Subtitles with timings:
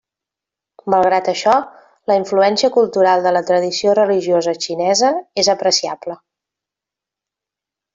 [0.93, 1.53] Malgrat això
[2.13, 6.21] la influència cultural de la tradició religiosa xinesa és apreciable.